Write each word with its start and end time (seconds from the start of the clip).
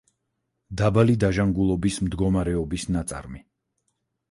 დაბალი 0.81 1.15
დაჟანგულობის 1.25 2.01
მდგომარეობის 2.07 2.89
ნაწარმები. 2.99 3.47